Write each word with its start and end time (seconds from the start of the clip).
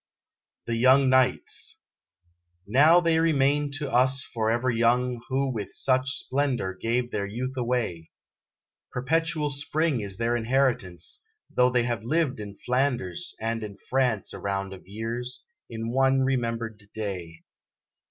THE 0.65 0.77
YOUNG 0.77 1.11
KNIGHTS 1.11 1.79
Now 2.65 2.99
they 3.01 3.19
remain 3.19 3.69
to 3.73 3.87
us 3.91 4.23
forever 4.23 4.71
young 4.71 5.21
Who 5.29 5.53
with 5.53 5.71
such 5.73 6.09
splendor 6.09 6.73
gave 6.73 7.11
their 7.11 7.27
youth 7.27 7.55
away; 7.55 8.09
Perpetual 8.91 9.51
Spring 9.51 9.99
is 10.01 10.17
their 10.17 10.35
inheritance, 10.35 11.21
Though 11.55 11.69
they 11.69 11.83
have 11.83 12.01
lived 12.03 12.39
in 12.39 12.57
Flanders 12.65 13.35
and 13.39 13.61
in 13.63 13.77
France 13.77 14.33
A 14.33 14.39
round 14.39 14.73
of 14.73 14.87
years, 14.87 15.43
in 15.69 15.91
one 15.91 16.21
remembered 16.21 16.81
day. 16.95 17.43